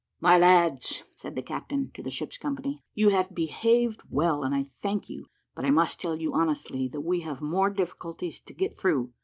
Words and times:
"My 0.19 0.35
lads," 0.35 1.03
said 1.13 1.35
the 1.35 1.43
captain 1.43 1.91
to 1.93 2.01
the 2.01 2.09
ship's 2.09 2.39
company, 2.39 2.81
"you 2.95 3.09
have 3.09 3.35
behaved 3.35 4.01
well, 4.09 4.41
and 4.43 4.55
I 4.55 4.63
thank 4.63 5.11
you; 5.11 5.27
but 5.53 5.63
I 5.63 5.69
must 5.69 6.01
tell 6.01 6.15
you 6.19 6.33
honestly, 6.33 6.87
that 6.87 7.01
we 7.01 7.19
have 7.19 7.39
more 7.39 7.69
difficulties 7.69 8.39
to 8.39 8.53
get 8.55 8.75
through. 8.75 9.13